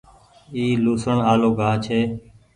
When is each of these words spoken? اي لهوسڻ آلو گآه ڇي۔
اي 0.55 0.63
لهوسڻ 0.83 1.17
آلو 1.31 1.49
گآه 1.57 1.75
ڇي۔ 1.85 1.99